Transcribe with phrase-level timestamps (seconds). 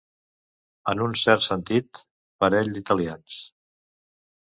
[0.93, 1.99] En un cert sentit,
[2.45, 3.37] parell d'italians.